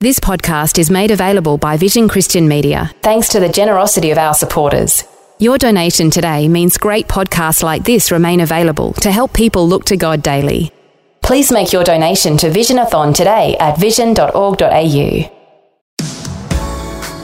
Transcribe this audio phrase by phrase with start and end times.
[0.00, 4.32] This podcast is made available by Vision Christian Media thanks to the generosity of our
[4.32, 5.02] supporters.
[5.40, 9.96] Your donation today means great podcasts like this remain available to help people look to
[9.96, 10.70] God daily.
[11.20, 15.34] Please make your donation to Visionathon today at vision.org.au.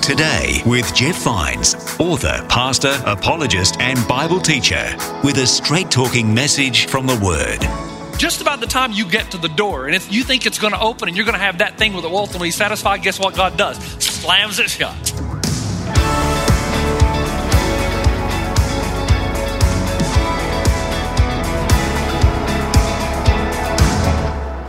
[0.01, 6.87] Today with Jeff Vines, author, pastor, apologist, and Bible teacher, with a straight talking message
[6.87, 10.23] from the Word just about the time you get to the door and if you
[10.23, 12.51] think it's going to open and you're going to have that thing with it ultimately
[12.51, 13.77] satisfied, guess what God does?
[14.03, 14.95] Slams it shut.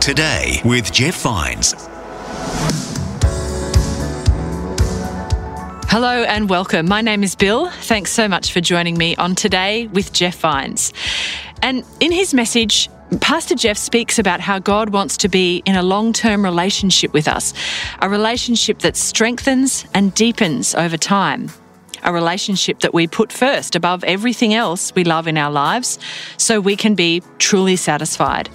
[0.00, 1.74] Today with Jeff Vines.
[5.88, 6.86] Hello and welcome.
[6.86, 7.70] My name is Bill.
[7.70, 10.92] Thanks so much for joining me on Today with Jeff Vines.
[11.62, 12.88] And in his message,
[13.20, 17.28] Pastor Jeff speaks about how God wants to be in a long term relationship with
[17.28, 17.54] us,
[18.02, 21.50] a relationship that strengthens and deepens over time,
[22.02, 26.00] a relationship that we put first above everything else we love in our lives
[26.36, 28.50] so we can be truly satisfied.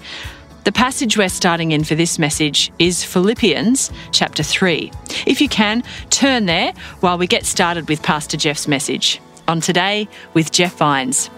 [0.66, 4.92] The passage we're starting in for this message is Philippians chapter 3.
[5.26, 9.22] If you can, turn there while we get started with Pastor Jeff's message.
[9.48, 11.30] On today with Jeff Vines.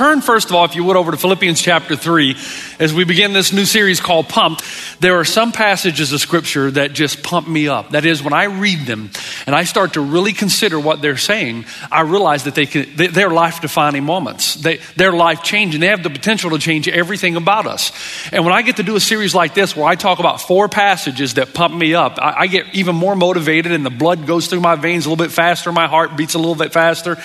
[0.00, 2.34] Turn, first of all, if you would, over to Philippians chapter 3
[2.78, 4.64] as we begin this new series called Pumped.
[4.98, 7.90] There are some passages of Scripture that just pump me up.
[7.90, 9.10] That is, when I read them
[9.44, 13.28] and I start to really consider what they're saying, I realize that they can, they're
[13.28, 14.54] life defining moments.
[14.54, 15.82] They, they're life changing.
[15.82, 17.92] They have the potential to change everything about us.
[18.32, 20.70] And when I get to do a series like this where I talk about four
[20.70, 24.46] passages that pump me up, I, I get even more motivated and the blood goes
[24.46, 27.18] through my veins a little bit faster, my heart beats a little bit faster.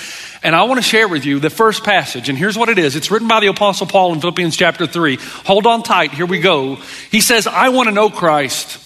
[0.45, 2.29] And I want to share with you the first passage.
[2.29, 5.17] And here's what it is it's written by the Apostle Paul in Philippians chapter 3.
[5.45, 6.11] Hold on tight.
[6.11, 6.75] Here we go.
[7.09, 8.77] He says, I want to know Christ.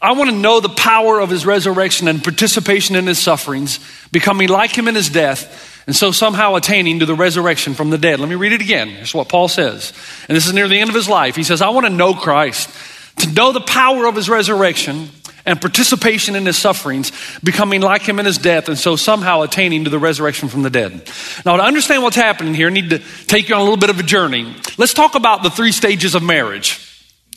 [0.00, 3.80] I want to know the power of his resurrection and participation in his sufferings,
[4.12, 7.98] becoming like him in his death, and so somehow attaining to the resurrection from the
[7.98, 8.20] dead.
[8.20, 8.90] Let me read it again.
[8.90, 9.92] Here's what Paul says.
[10.28, 11.34] And this is near the end of his life.
[11.34, 12.70] He says, I want to know Christ,
[13.16, 15.08] to know the power of his resurrection
[15.50, 17.10] and participation in his sufferings,
[17.42, 20.70] becoming like him in his death, and so somehow attaining to the resurrection from the
[20.70, 21.10] dead.
[21.44, 23.90] Now, to understand what's happening here, I need to take you on a little bit
[23.90, 24.54] of a journey.
[24.78, 26.86] Let's talk about the three stages of marriage.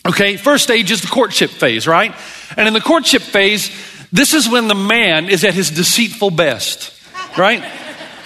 [0.06, 2.14] Okay, first stage is the courtship phase, right?
[2.56, 3.72] And in the courtship phase,
[4.12, 6.94] this is when the man is at his deceitful best,
[7.36, 7.64] right?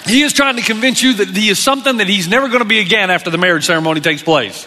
[0.06, 2.66] He is trying to convince you that he is something that he's never going to
[2.66, 4.66] be again after the marriage ceremony takes place.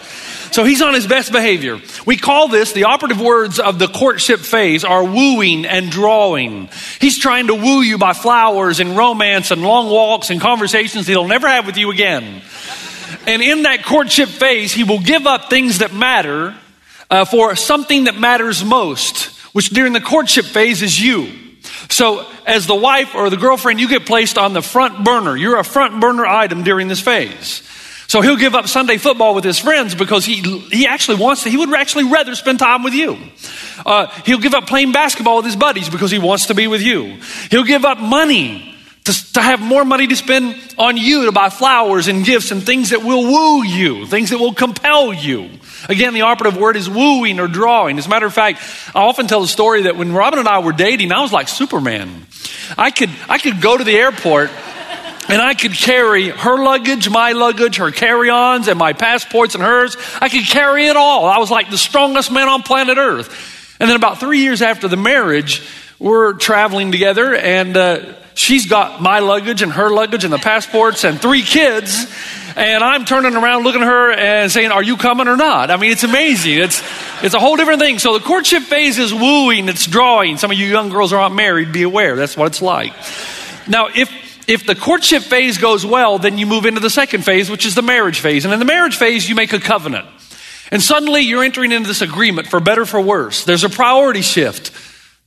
[0.51, 1.79] So he's on his best behavior.
[2.05, 6.69] We call this the operative words of the courtship phase are wooing and drawing.
[6.99, 11.27] He's trying to woo you by flowers and romance and long walks and conversations he'll
[11.27, 12.41] never have with you again.
[13.25, 16.55] And in that courtship phase, he will give up things that matter
[17.09, 21.31] uh, for something that matters most, which during the courtship phase is you.
[21.89, 25.35] So, as the wife or the girlfriend, you get placed on the front burner.
[25.35, 27.61] You're a front burner item during this phase.
[28.11, 31.49] So he'll give up Sunday football with his friends because he, he actually wants to,
[31.49, 33.17] he would actually rather spend time with you.
[33.85, 36.81] Uh, he'll give up playing basketball with his buddies because he wants to be with
[36.81, 37.21] you.
[37.49, 41.47] He'll give up money to, to have more money to spend on you to buy
[41.47, 45.49] flowers and gifts and things that will woo you, things that will compel you.
[45.87, 47.97] Again, the operative word is wooing or drawing.
[47.97, 48.59] As a matter of fact,
[48.93, 51.47] I often tell the story that when Robin and I were dating, I was like
[51.47, 52.27] Superman.
[52.77, 54.49] I could, I could go to the airport
[55.31, 59.63] and I could carry her luggage, my luggage, her carry ons, and my passports and
[59.63, 59.95] hers.
[60.19, 61.25] I could carry it all.
[61.25, 63.77] I was like the strongest man on planet Earth.
[63.79, 65.65] And then about three years after the marriage,
[65.99, 71.05] we're traveling together, and uh, she's got my luggage and her luggage and the passports
[71.05, 72.13] and three kids.
[72.57, 75.71] And I'm turning around looking at her and saying, Are you coming or not?
[75.71, 76.59] I mean, it's amazing.
[76.59, 76.83] It's,
[77.23, 77.99] it's a whole different thing.
[77.99, 80.35] So the courtship phase is wooing, it's drawing.
[80.35, 82.17] Some of you young girls are not married, be aware.
[82.17, 82.93] That's what it's like.
[83.69, 84.11] Now, if
[84.47, 87.75] if the courtship phase goes well, then you move into the second phase, which is
[87.75, 88.45] the marriage phase.
[88.45, 90.07] And in the marriage phase, you make a covenant.
[90.71, 93.43] And suddenly you're entering into this agreement for better for worse.
[93.43, 94.71] There's a priority shift.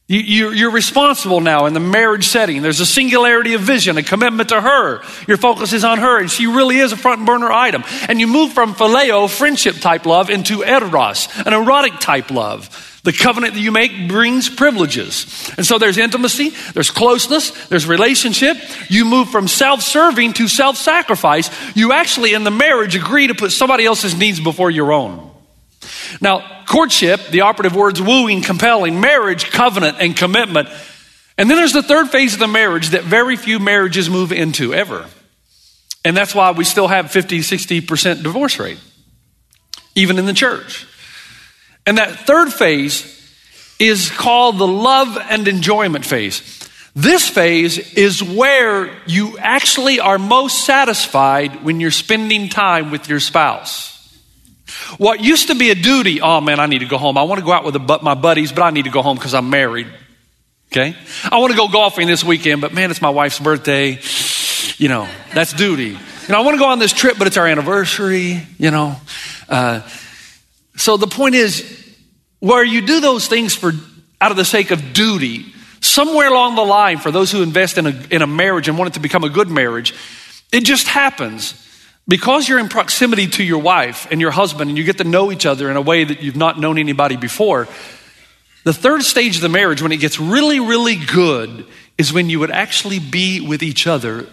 [0.07, 2.61] You, are responsible now in the marriage setting.
[2.61, 5.03] There's a singularity of vision, a commitment to her.
[5.27, 7.85] Your focus is on her, and she really is a front burner item.
[8.07, 12.94] And you move from phileo, friendship type love, into eros, an erotic type love.
[13.05, 15.53] The covenant that you make brings privileges.
[15.59, 18.57] And so there's intimacy, there's closeness, there's relationship.
[18.89, 21.51] You move from self serving to self sacrifice.
[21.77, 25.31] You actually, in the marriage, agree to put somebody else's needs before your own.
[26.23, 30.71] Now, courtship, the operative words wooing, compelling, marriage, covenant, and commitment.
[31.37, 34.73] And then there's the third phase of the marriage that very few marriages move into
[34.73, 35.07] ever.
[36.07, 38.79] And that's why we still have 50, 60% divorce rate,
[39.95, 40.87] even in the church.
[41.87, 43.11] And that third phase
[43.79, 46.61] is called the love and enjoyment phase.
[46.95, 53.19] This phase is where you actually are most satisfied when you're spending time with your
[53.21, 53.91] spouse.
[54.99, 57.19] What used to be a duty, oh man, I need to go home.
[57.19, 59.35] I want to go out with my buddies, but I need to go home because
[59.35, 59.89] I'm married.
[60.71, 60.97] Okay?
[61.31, 64.01] I want to go golfing this weekend, but man, it's my wife's birthday.
[64.77, 65.91] You know, that's duty.
[65.91, 68.97] You know, I want to go on this trip, but it's our anniversary, you know.
[69.49, 69.83] Uh,
[70.77, 71.85] so the point is,
[72.41, 73.73] where you do those things for
[74.21, 75.47] out of the sake of duty,
[75.81, 78.91] somewhere along the line, for those who invest in a, in a marriage and want
[78.91, 79.95] it to become a good marriage,
[80.53, 81.61] it just happens.
[82.07, 85.33] Because you're in proximity to your wife and your husband and you get to know
[85.33, 87.67] each other in a way that you've not known anybody before,
[88.65, 91.67] the third stage of the marriage, when it gets really, really good,
[91.97, 94.27] is when you would actually be with each other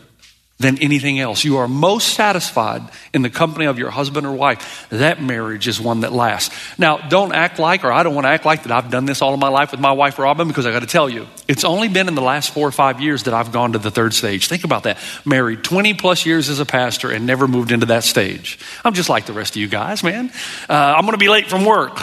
[0.62, 1.44] than anything else.
[1.44, 4.88] You are most satisfied in the company of your husband or wife.
[4.90, 6.56] That marriage is one that lasts.
[6.78, 9.22] Now, don't act like, or I don't want to act like that I've done this
[9.22, 11.64] all of my life with my wife Robin, because I got to tell you, it's
[11.64, 14.14] only been in the last four or five years that I've gone to the third
[14.14, 14.48] stage.
[14.48, 14.98] Think about that.
[15.26, 18.60] Married 20 plus years as a pastor and never moved into that stage.
[18.86, 20.32] I'm just like the rest of you guys, man.
[20.70, 22.00] Uh, I'm going to be late from work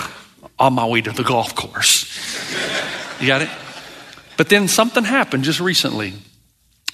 [0.59, 2.07] on my way to the golf course.
[3.21, 3.51] You got it?
[4.37, 6.15] But then something happened just recently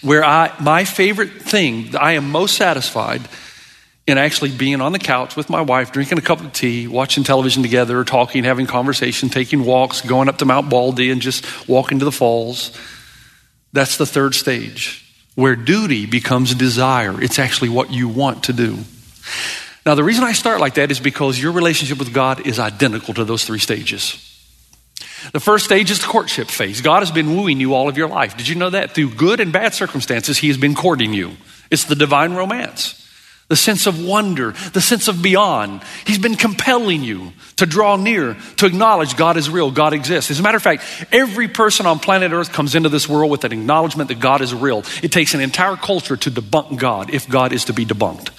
[0.05, 3.23] where I, my favorite thing, I am most satisfied
[4.07, 7.25] in actually being on the couch with my wife, drinking a cup of tea, watching
[7.25, 12.01] television together, talking, having conversation, taking walks, going up to Mount Baldy and just walking
[12.01, 12.79] to the falls.
[13.73, 15.01] That's the third stage
[15.35, 17.21] where duty becomes desire.
[17.21, 18.79] It's actually what you want to do.
[19.87, 23.15] Now, the reason I start like that is because your relationship with God is identical
[23.15, 24.34] to those three stages.
[25.33, 26.81] The first stage is the courtship phase.
[26.81, 28.37] God has been wooing you all of your life.
[28.37, 28.93] Did you know that?
[28.93, 31.33] Through good and bad circumstances, He has been courting you.
[31.71, 33.01] It's the divine romance.
[33.49, 35.83] The sense of wonder, the sense of beyond.
[36.07, 40.31] He's been compelling you to draw near, to acknowledge God is real, God exists.
[40.31, 40.83] As a matter of fact,
[41.13, 44.55] every person on planet Earth comes into this world with an acknowledgement that God is
[44.55, 44.83] real.
[45.03, 48.31] It takes an entire culture to debunk God if God is to be debunked.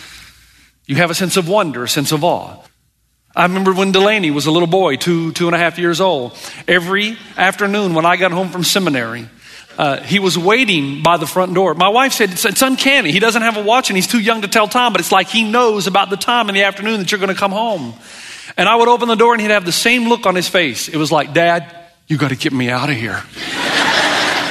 [0.88, 2.64] You have a sense of wonder, a sense of awe.
[3.36, 6.38] I remember when Delaney was a little boy, two, two and a half years old.
[6.68, 9.28] Every afternoon when I got home from seminary,
[9.78, 11.74] uh, he was waiting by the front door.
[11.74, 13.12] My wife said, it's, it's, uncanny.
[13.12, 15.28] He doesn't have a watch and he's too young to tell time, but it's like
[15.28, 17.94] he knows about the time in the afternoon that you're going to come home.
[18.56, 20.88] And I would open the door and he'd have the same look on his face.
[20.88, 21.76] It was like, Dad,
[22.08, 23.22] you got to get me out of here.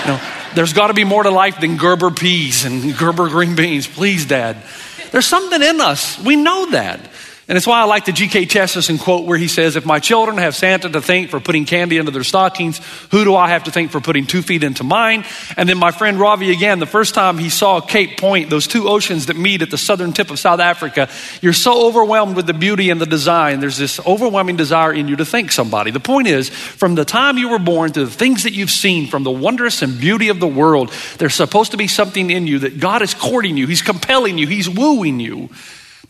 [0.03, 0.21] you know,
[0.55, 3.87] there's got to be more to life than Gerber peas and Gerber green beans.
[3.87, 4.59] Please, Dad.
[5.11, 6.23] There's something in us.
[6.23, 7.01] We know that.
[7.47, 8.47] And it's why I like the G.K.
[8.47, 11.99] Chesterton quote where he says, If my children have Santa to thank for putting candy
[11.99, 12.81] into their stockings,
[13.11, 15.27] who do I have to thank for putting two feet into mine?
[15.59, 18.89] And then my friend Ravi again, the first time he saw Cape Point, those two
[18.89, 21.11] oceans that meet at the southern tip of South Africa,
[21.43, 23.61] you're so overwhelmed with the beauty and the design.
[23.61, 25.91] There's this overwhelming desire in you to thank somebody.
[25.91, 29.07] The point is, from the time you were born to the things that you've seen,
[29.07, 32.61] from the wondrous and beauty of the world, there's supposed to be something in you
[32.61, 35.51] that God is courting you, He's compelling you, He's wooing you.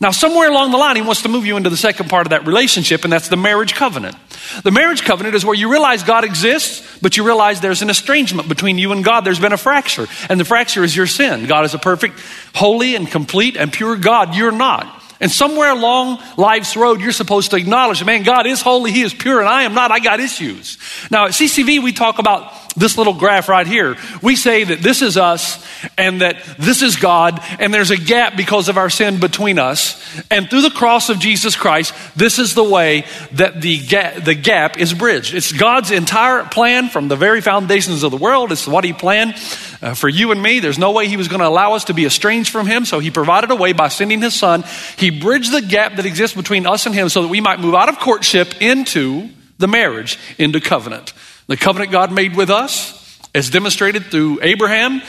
[0.01, 2.31] Now, somewhere along the line, he wants to move you into the second part of
[2.31, 4.15] that relationship, and that's the marriage covenant.
[4.63, 8.49] The marriage covenant is where you realize God exists, but you realize there's an estrangement
[8.49, 9.21] between you and God.
[9.21, 11.45] There's been a fracture, and the fracture is your sin.
[11.45, 12.19] God is a perfect,
[12.53, 14.35] holy, and complete and pure God.
[14.35, 14.94] You're not.
[15.19, 19.13] And somewhere along life's road, you're supposed to acknowledge, man, God is holy, He is
[19.13, 19.91] pure, and I am not.
[19.91, 20.77] I got issues.
[21.09, 23.95] Now, at CCV, we talk about this little graph right here.
[24.21, 25.65] We say that this is us
[25.97, 30.01] and that this is God, and there's a gap because of our sin between us.
[30.29, 33.79] And through the cross of Jesus Christ, this is the way that the
[34.23, 35.33] the gap is bridged.
[35.33, 38.51] It's God's entire plan from the very foundations of the world.
[38.51, 39.35] It's what He planned
[39.81, 40.59] uh, for you and me.
[40.59, 42.99] There's no way He was going to allow us to be estranged from Him, so
[42.99, 44.63] He provided a way by sending His Son.
[44.97, 47.75] He bridged the gap that exists between us and Him so that we might move
[47.75, 51.13] out of courtship into the marriage, into covenant.
[51.47, 55.01] The covenant God made with us, as demonstrated through Abraham,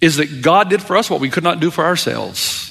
[0.00, 2.64] is that God did for us what we could not do for ourselves.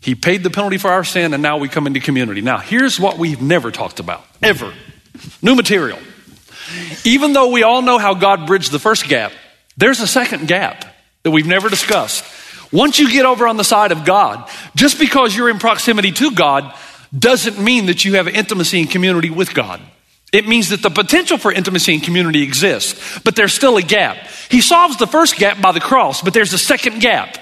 [0.00, 2.40] He paid the penalty for our sin, and now we come into community.
[2.40, 4.72] Now, here's what we've never talked about, ever
[5.42, 5.98] new material.
[7.04, 9.32] Even though we all know how God bridged the first gap,
[9.76, 10.84] there's a second gap
[11.22, 12.24] that we've never discussed.
[12.72, 16.30] Once you get over on the side of God, just because you're in proximity to
[16.32, 16.72] God
[17.16, 19.80] doesn't mean that you have intimacy and community with God.
[20.32, 24.16] It means that the potential for intimacy and community exists, but there's still a gap.
[24.48, 27.36] He solves the first gap by the cross, but there's a second gap.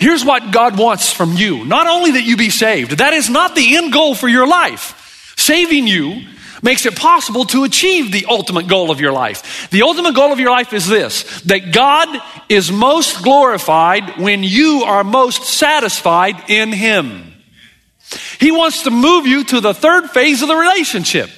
[0.00, 1.64] Here's what God wants from you.
[1.64, 5.34] Not only that you be saved, that is not the end goal for your life.
[5.36, 6.22] Saving you
[6.62, 9.68] makes it possible to achieve the ultimate goal of your life.
[9.70, 12.08] The ultimate goal of your life is this that God
[12.48, 17.34] is most glorified when you are most satisfied in Him.
[18.38, 21.30] He wants to move you to the third phase of the relationship.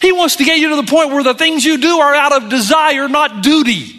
[0.00, 2.32] He wants to get you to the point where the things you do are out
[2.32, 3.92] of desire, not duty.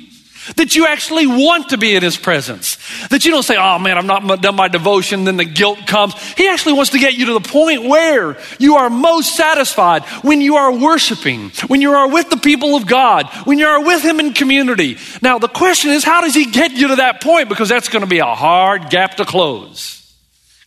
[0.55, 2.76] That you actually want to be in His presence.
[3.09, 6.13] That you don't say, oh man, I've not done my devotion, then the guilt comes.
[6.33, 10.41] He actually wants to get you to the point where you are most satisfied when
[10.41, 14.03] you are worshiping, when you are with the people of God, when you are with
[14.03, 14.97] Him in community.
[15.21, 17.49] Now, the question is, how does He get you to that point?
[17.49, 20.03] Because that's going to be a hard gap to close.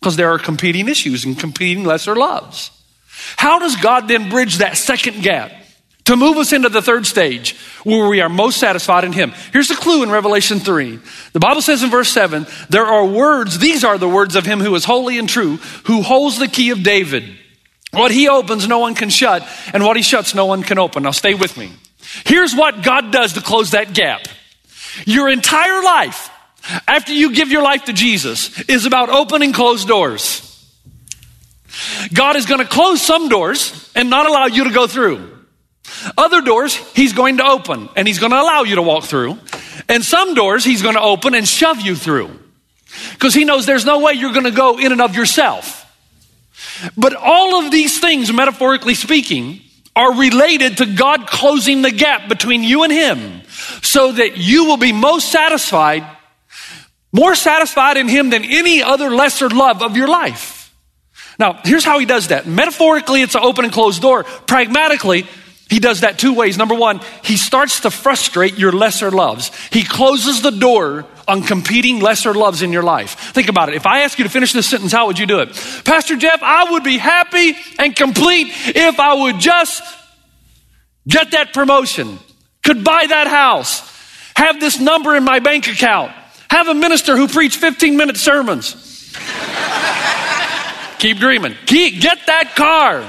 [0.00, 2.70] Because there are competing issues and competing lesser loves.
[3.37, 5.52] How does God then bridge that second gap
[6.10, 9.32] to move us into the third stage where we are most satisfied in Him?
[9.52, 10.98] Here's the clue in Revelation 3.
[11.32, 14.58] The Bible says in verse 7 there are words, these are the words of Him
[14.58, 17.24] who is holy and true, who holds the key of David.
[17.92, 21.04] What He opens, no one can shut, and what He shuts, no one can open.
[21.04, 21.72] Now stay with me.
[22.24, 24.22] Here's what God does to close that gap.
[25.06, 26.28] Your entire life,
[26.88, 30.46] after you give your life to Jesus, is about opening closed doors.
[32.12, 35.39] God is going to close some doors and not allow you to go through.
[36.16, 39.38] Other doors, He's going to open and He's going to allow you to walk through.
[39.88, 42.30] And some doors, He's going to open and shove you through.
[43.12, 45.76] Because He knows there's no way you're going to go in and of yourself.
[46.97, 49.61] But all of these things, metaphorically speaking,
[49.97, 53.42] are related to God closing the gap between you and Him
[53.83, 56.07] so that you will be most satisfied,
[57.12, 60.61] more satisfied in Him than any other lesser love of your life.
[61.40, 62.47] Now, here's how he does that.
[62.47, 64.25] Metaphorically, it's an open and closed door.
[64.25, 65.26] Pragmatically,
[65.70, 66.58] he does that two ways.
[66.58, 69.52] Number one, he starts to frustrate your lesser loves.
[69.68, 73.14] He closes the door on competing lesser loves in your life.
[73.32, 73.76] Think about it.
[73.76, 75.50] If I ask you to finish this sentence, how would you do it?
[75.84, 79.80] Pastor Jeff, I would be happy and complete if I would just
[81.06, 82.18] get that promotion,
[82.64, 83.80] could buy that house,
[84.34, 86.10] have this number in my bank account,
[86.50, 88.74] have a minister who preached 15 minute sermons.
[90.98, 91.54] Keep dreaming.
[91.66, 93.04] Keep, get that car.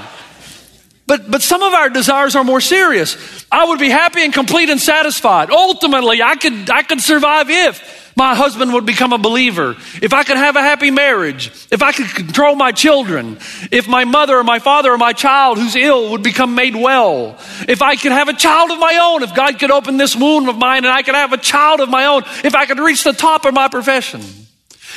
[1.12, 3.44] But, but some of our desires are more serious.
[3.52, 5.50] I would be happy and complete and satisfied.
[5.50, 10.24] Ultimately, I could, I could survive if my husband would become a believer, if I
[10.24, 13.36] could have a happy marriage, if I could control my children,
[13.70, 17.36] if my mother or my father or my child who's ill would become made well,
[17.68, 20.48] if I could have a child of my own, if God could open this wound
[20.48, 23.04] of mine and I could have a child of my own, if I could reach
[23.04, 24.22] the top of my profession.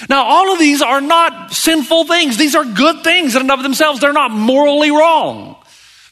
[0.08, 2.38] Now, all of these are not sinful things.
[2.38, 4.00] These are good things in and of themselves.
[4.00, 5.55] They're not morally wrong.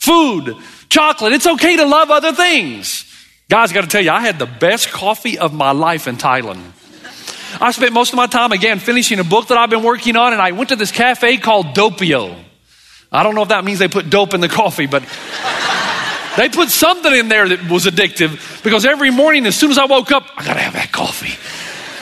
[0.03, 0.57] Food,
[0.89, 3.05] chocolate, it's okay to love other things.
[3.49, 6.17] Guys, I got to tell you, I had the best coffee of my life in
[6.17, 6.61] Thailand.
[7.61, 10.33] I spent most of my time again finishing a book that I've been working on,
[10.33, 12.37] and I went to this cafe called Doppio.
[13.13, 15.03] I don't know if that means they put dope in the coffee, but
[16.35, 19.85] they put something in there that was addictive because every morning, as soon as I
[19.85, 21.39] woke up, I got to have that coffee.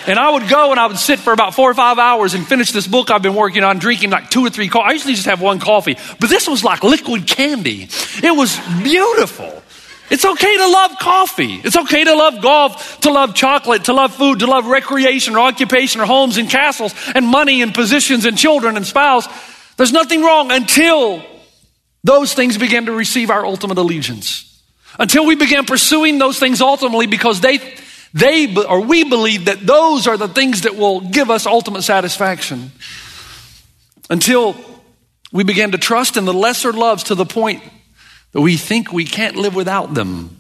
[0.08, 2.48] And I would go and I would sit for about four or five hours and
[2.48, 4.90] finish this book I've been working on, drinking like two or three coffee.
[4.90, 7.88] I usually just have one coffee, but this was like liquid candy.
[8.24, 9.62] It was beautiful.
[10.10, 11.62] It's okay to love coffee.
[11.64, 15.40] It's okay to love golf, to love chocolate, to love food, to love recreation or
[15.40, 19.26] occupation or homes and castles and money and positions and children and spouse.
[19.78, 21.24] There's nothing wrong until
[22.04, 24.48] those things begin to receive our ultimate allegiance.
[25.00, 27.60] Until we begin pursuing those things ultimately because they
[28.14, 32.72] they or we believe that those are the things that will give us ultimate satisfaction
[34.10, 34.56] until
[35.32, 37.64] we begin to trust in the lesser loves to the point
[38.34, 40.38] that we think we can't live without them.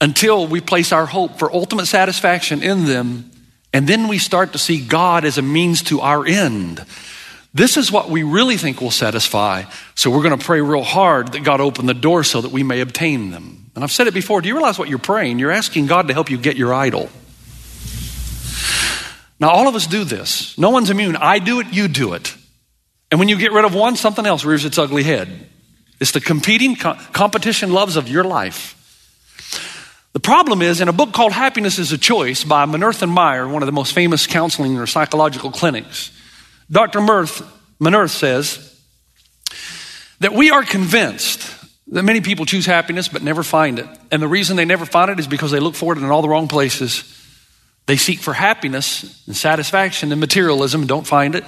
[0.00, 3.30] Until we place our hope for ultimate satisfaction in them,
[3.72, 6.84] and then we start to see God as a means to our end.
[7.56, 9.64] This is what we really think will satisfy.
[9.94, 12.62] So we're going to pray real hard that God open the door so that we
[12.62, 13.70] may obtain them.
[13.74, 14.42] And I've said it before.
[14.42, 15.38] Do you realize what you're praying?
[15.38, 17.08] You're asking God to help you get your idol.
[19.40, 20.58] Now, all of us do this.
[20.58, 21.16] No one's immune.
[21.16, 22.36] I do it, you do it.
[23.10, 25.48] And when you get rid of one, something else rears its ugly head.
[25.98, 28.74] It's the competing co- competition loves of your life.
[30.12, 33.62] The problem is, in a book called Happiness is a Choice by Minirth Meier, one
[33.62, 36.10] of the most famous counseling or psychological clinics,
[36.70, 37.00] Dr.
[37.00, 37.42] Mirth,
[37.80, 38.80] Minirth says
[40.20, 41.52] that we are convinced
[41.88, 43.86] that many people choose happiness but never find it.
[44.10, 46.22] And the reason they never find it is because they look for it in all
[46.22, 47.12] the wrong places.
[47.86, 51.44] They seek for happiness and satisfaction in materialism and don't find it.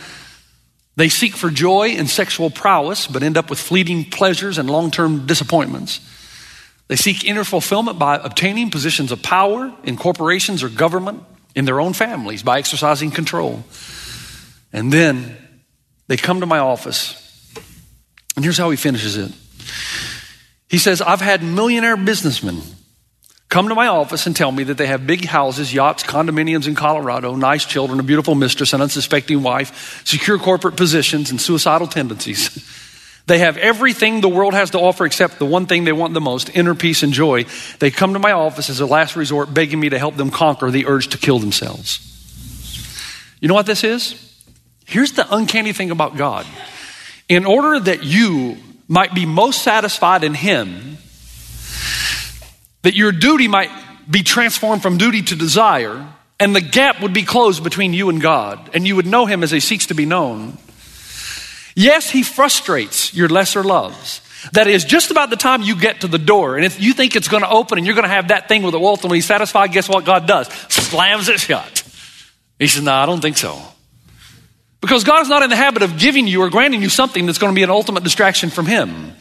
[0.95, 4.91] They seek for joy in sexual prowess but end up with fleeting pleasures and long
[4.91, 6.01] term disappointments.
[6.87, 11.23] They seek inner fulfillment by obtaining positions of power in corporations or government,
[11.55, 13.65] in their own families, by exercising control.
[14.73, 15.37] And then
[16.07, 17.25] they come to my office,
[18.37, 19.33] and here's how he finishes it.
[20.69, 22.61] He says, I've had millionaire businessmen
[23.49, 26.75] come to my office and tell me that they have big houses, yachts, condominiums in
[26.75, 32.75] Colorado, nice children, a beautiful mistress, an unsuspecting wife, secure corporate positions, and suicidal tendencies.
[33.29, 36.21] They have everything the world has to offer except the one thing they want the
[36.21, 37.45] most inner peace and joy.
[37.79, 40.71] They come to my office as a last resort, begging me to help them conquer
[40.71, 42.01] the urge to kill themselves.
[43.39, 44.28] You know what this is?
[44.89, 46.47] Here's the uncanny thing about God.
[47.29, 48.57] In order that you
[48.89, 50.97] might be most satisfied in Him,
[52.81, 53.71] that your duty might
[54.11, 56.09] be transformed from duty to desire,
[56.41, 59.43] and the gap would be closed between you and God, and you would know Him
[59.43, 60.57] as He seeks to be known.
[61.77, 64.23] Yes, He frustrates your lesser loves.
[64.53, 67.15] That is just about the time you get to the door, and if you think
[67.15, 69.71] it's going to open and you're going to have that thing with it ultimately satisfied,
[69.71, 70.49] guess what God does?
[70.71, 71.85] Slams it shut.
[72.59, 73.61] He says, No, I don't think so.
[74.81, 77.39] Because God is not in the habit of giving you or granting you something that's
[77.39, 79.13] going to be an ultimate distraction from Him.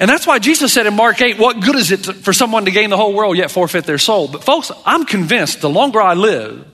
[0.00, 2.70] And that's why Jesus said in Mark 8, What good is it for someone to
[2.70, 4.28] gain the whole world yet forfeit their soul?
[4.28, 6.66] But folks, I'm convinced the longer I live,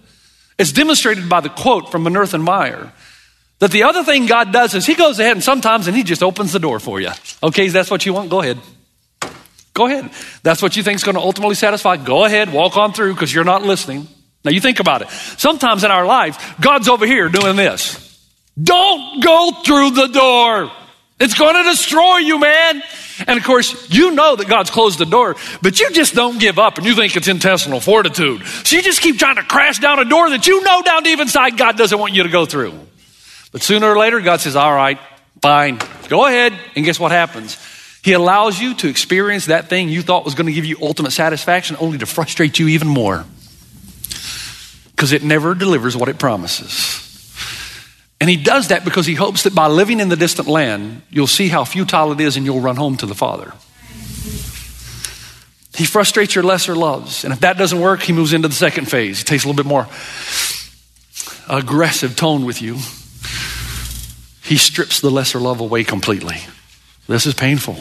[0.59, 2.93] it's demonstrated by the quote from Minirth Meier
[3.59, 6.23] that the other thing God does is He goes ahead and sometimes and He just
[6.23, 7.11] opens the door for you.
[7.43, 8.31] Okay, that's what you want?
[8.31, 8.59] Go ahead.
[9.75, 10.11] Go ahead.
[10.43, 11.97] That's what you think is going to ultimately satisfy.
[11.97, 14.09] Go ahead, walk on through because you're not listening.
[14.45, 15.11] Now you think about it.
[15.11, 18.05] Sometimes in our life, God's over here doing this.
[18.61, 20.71] Don't go through the door.
[21.21, 22.83] It's going to destroy you, man.
[23.27, 26.59] And of course, you know that God's closed the door, but you just don't give
[26.59, 28.47] up and you think it's intestinal fortitude.
[28.47, 31.19] So you just keep trying to crash down a door that you know down deep
[31.19, 32.79] inside God doesn't want you to go through.
[33.51, 34.99] But sooner or later, God says, All right,
[35.43, 36.53] fine, go ahead.
[36.77, 37.59] And guess what happens?
[38.05, 41.11] He allows you to experience that thing you thought was going to give you ultimate
[41.11, 43.25] satisfaction only to frustrate you even more
[44.99, 47.05] because it never delivers what it promises.
[48.21, 51.29] And he does that because he hopes that by living in the distant land, you'll
[51.29, 53.53] see how futile it is and you'll run home to the Father.
[55.77, 57.23] He frustrates your lesser loves.
[57.23, 59.19] And if that doesn't work, he moves into the second phase.
[59.19, 59.87] He takes a little bit more
[61.49, 62.75] aggressive tone with you.
[64.43, 66.39] He strips the lesser love away completely.
[67.07, 67.77] This is painful.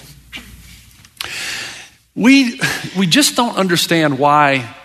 [2.14, 2.62] We,
[2.96, 4.76] we just don't understand why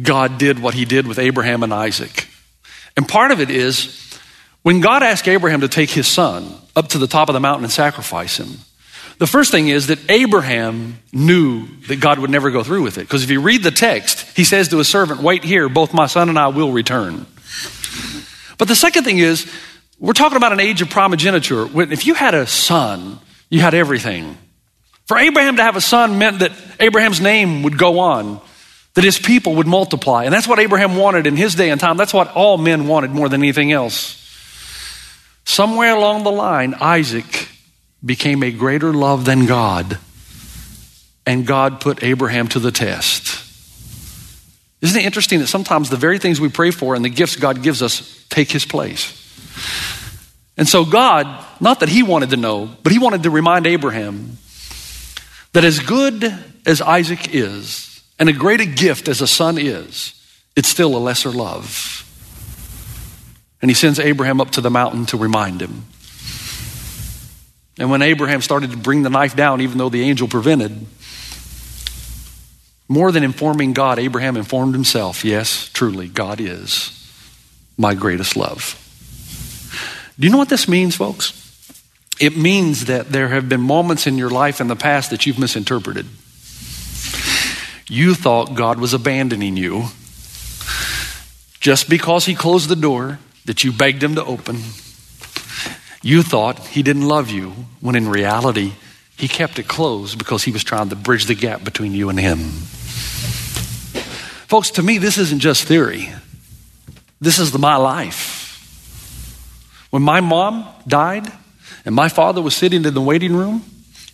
[0.00, 2.28] God did what he did with Abraham and Isaac.
[2.96, 4.18] And part of it is
[4.62, 7.64] when God asked Abraham to take his son up to the top of the mountain
[7.64, 8.58] and sacrifice him,
[9.18, 13.02] the first thing is that Abraham knew that God would never go through with it.
[13.02, 16.06] Because if you read the text, he says to his servant, Wait here, both my
[16.06, 17.26] son and I will return.
[18.58, 19.50] But the second thing is,
[19.98, 21.66] we're talking about an age of primogeniture.
[21.90, 24.36] If you had a son, you had everything.
[25.06, 28.40] For Abraham to have a son meant that Abraham's name would go on
[28.96, 30.24] that his people would multiply.
[30.24, 31.98] And that's what Abraham wanted in his day and time.
[31.98, 34.22] That's what all men wanted more than anything else.
[35.44, 37.48] Somewhere along the line, Isaac
[38.02, 39.98] became a greater love than God,
[41.26, 43.44] and God put Abraham to the test.
[44.80, 47.62] Isn't it interesting that sometimes the very things we pray for and the gifts God
[47.62, 49.12] gives us take his place?
[50.56, 54.38] And so, God, not that he wanted to know, but he wanted to remind Abraham
[55.52, 56.24] that as good
[56.64, 60.14] as Isaac is, and a great a gift as a son is,
[60.56, 62.02] it's still a lesser love.
[63.60, 65.84] And he sends Abraham up to the mountain to remind him.
[67.78, 70.86] And when Abraham started to bring the knife down, even though the angel prevented,
[72.88, 76.92] more than informing God, Abraham informed himself yes, truly, God is
[77.76, 78.82] my greatest love.
[80.18, 81.42] Do you know what this means, folks?
[82.18, 85.38] It means that there have been moments in your life in the past that you've
[85.38, 86.06] misinterpreted.
[87.88, 89.86] You thought God was abandoning you
[91.60, 94.56] just because He closed the door that you begged Him to open.
[96.02, 98.72] You thought He didn't love you, when in reality,
[99.16, 102.18] He kept it closed because He was trying to bridge the gap between you and
[102.18, 102.38] Him.
[104.48, 106.10] Folks, to me, this isn't just theory,
[107.20, 108.44] this is my life.
[109.90, 111.30] When my mom died
[111.84, 113.64] and my father was sitting in the waiting room,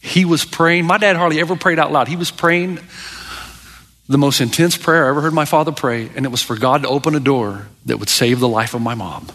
[0.01, 0.85] he was praying.
[0.85, 2.09] My dad hardly ever prayed out loud.
[2.09, 2.79] He was praying
[4.13, 6.83] the most intense prayer I ever heard my father pray, and it was for God
[6.83, 9.27] to open a door that would save the life of my mom.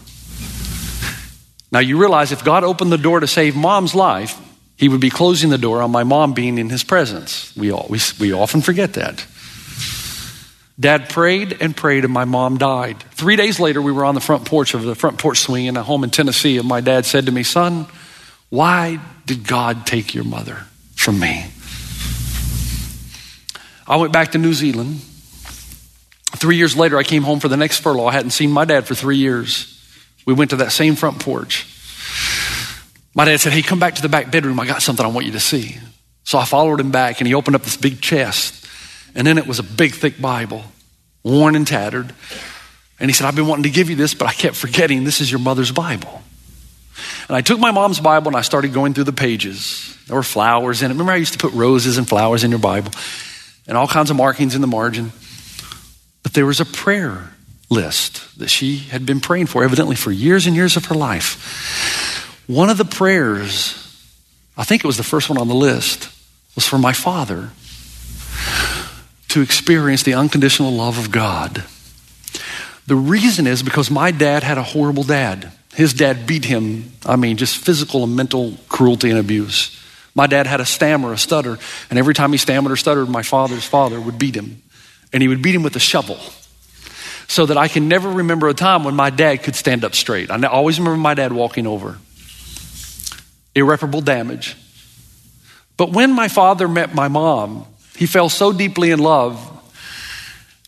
[1.70, 4.40] Now, you realize if God opened the door to save mom's life,
[4.76, 7.54] he would be closing the door on my mom being in his presence.
[7.56, 7.72] We,
[8.18, 9.26] we often forget that.
[10.80, 13.02] Dad prayed and prayed, and my mom died.
[13.10, 15.76] Three days later, we were on the front porch of the front porch swing in
[15.76, 17.86] a home in Tennessee, and my dad said to me, Son,
[18.48, 20.64] why did God take your mother
[20.94, 21.46] from me?
[23.88, 25.00] I went back to New Zealand.
[26.36, 28.06] Three years later, I came home for the next furlough.
[28.06, 29.74] I hadn't seen my dad for three years.
[30.26, 31.66] We went to that same front porch.
[33.14, 34.60] My dad said, Hey, come back to the back bedroom.
[34.60, 35.78] I got something I want you to see.
[36.24, 38.66] So I followed him back, and he opened up this big chest.
[39.14, 40.64] And then it was a big, thick Bible,
[41.24, 42.12] worn and tattered.
[43.00, 45.22] And he said, I've been wanting to give you this, but I kept forgetting this
[45.22, 46.22] is your mother's Bible.
[47.26, 49.96] And I took my mom's Bible and I started going through the pages.
[50.08, 50.94] There were flowers in it.
[50.94, 52.92] Remember, I used to put roses and flowers in your Bible
[53.68, 55.12] and all kinds of markings in the margin.
[56.22, 57.30] But there was a prayer
[57.70, 62.44] list that she had been praying for, evidently for years and years of her life.
[62.46, 63.74] One of the prayers,
[64.56, 66.08] I think it was the first one on the list,
[66.54, 67.50] was for my father
[69.28, 71.62] to experience the unconditional love of God.
[72.86, 75.52] The reason is because my dad had a horrible dad.
[75.74, 79.78] His dad beat him, I mean, just physical and mental cruelty and abuse.
[80.18, 83.22] My dad had a stammer, a stutter, and every time he stammered or stuttered, my
[83.22, 84.60] father's father would beat him.
[85.12, 86.18] And he would beat him with a shovel.
[87.28, 90.28] So that I can never remember a time when my dad could stand up straight.
[90.28, 91.98] I always remember my dad walking over.
[93.54, 94.56] Irreparable damage.
[95.76, 97.64] But when my father met my mom,
[97.96, 99.38] he fell so deeply in love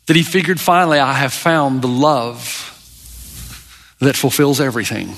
[0.06, 2.38] that he figured finally, I have found the love
[3.98, 5.16] that fulfills everything.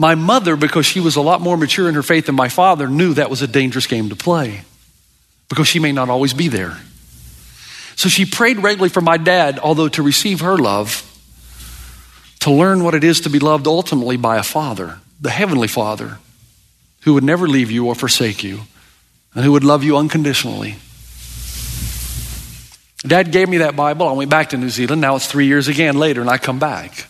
[0.00, 2.88] My mother, because she was a lot more mature in her faith than my father,
[2.88, 4.62] knew that was a dangerous game to play
[5.50, 6.78] because she may not always be there.
[7.96, 11.04] So she prayed regularly for my dad, although to receive her love,
[12.38, 16.16] to learn what it is to be loved ultimately by a father, the heavenly father,
[17.02, 18.60] who would never leave you or forsake you,
[19.34, 20.76] and who would love you unconditionally.
[23.06, 24.08] Dad gave me that Bible.
[24.08, 25.02] I went back to New Zealand.
[25.02, 27.04] Now it's three years again later, and I come back.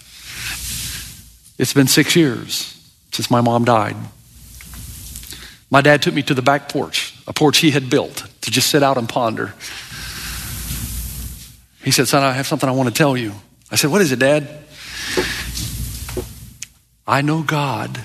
[1.56, 2.78] It's been six years
[3.12, 3.96] since my mom died.
[5.70, 8.70] My dad took me to the back porch, a porch he had built to just
[8.70, 9.54] sit out and ponder.
[11.84, 13.32] He said, Son, I have something I want to tell you.
[13.70, 14.48] I said, What is it, Dad?
[17.06, 18.00] I know God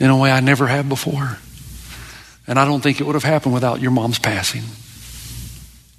[0.00, 1.38] in a way I never have before.
[2.46, 4.62] And I don't think it would have happened without your mom's passing.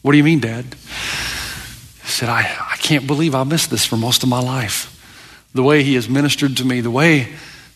[0.01, 0.65] What do you mean, Dad?
[0.65, 4.89] He said, I, I can't believe I missed this for most of my life.
[5.53, 7.29] The way he has ministered to me, the way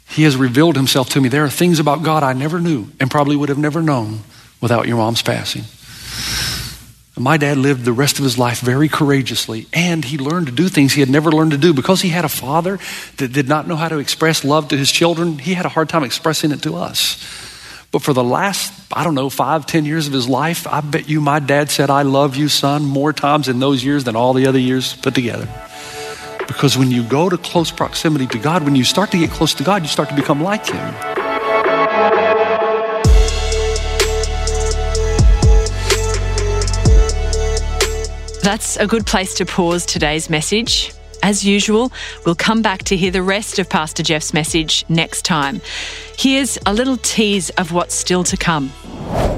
[0.10, 1.30] he has revealed himself to me.
[1.30, 4.20] There are things about God I never knew and probably would have never known
[4.62, 5.64] without your mom's passing.
[7.20, 10.68] My dad lived the rest of his life very courageously, and he learned to do
[10.70, 11.74] things he had never learned to do.
[11.74, 12.78] Because he had a father
[13.18, 15.90] that did not know how to express love to his children, he had a hard
[15.90, 17.18] time expressing it to us.
[17.92, 21.10] But for the last, I don't know, five, ten years of his life, I bet
[21.10, 24.34] you my dad said, I love you, son, more times in those years than all
[24.34, 25.48] the other years put together.
[26.58, 29.54] Because when you go to close proximity to God, when you start to get close
[29.54, 30.92] to God, you start to become like Him.
[38.42, 40.94] That's a good place to pause today's message.
[41.22, 41.92] As usual,
[42.26, 45.62] we'll come back to hear the rest of Pastor Jeff's message next time.
[46.18, 48.72] Here's a little tease of what's still to come.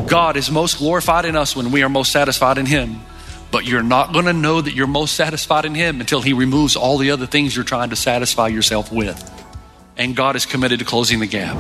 [0.08, 3.02] God is most glorified in us when we are most satisfied in Him.
[3.52, 6.76] But you're not going to know that you're most satisfied in Him until He removes
[6.76, 9.18] all the other things you're trying to satisfy yourself with.
[9.98, 11.58] And God is committed to closing the gap.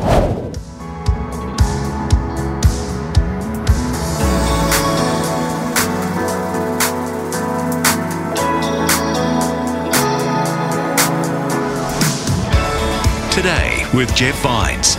[13.34, 14.98] Today with Jeff Vines.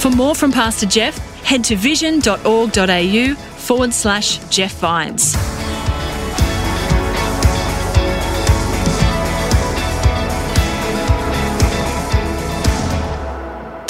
[0.00, 5.33] For more from Pastor Jeff, head to vision.org.au forward slash Jeff Vines.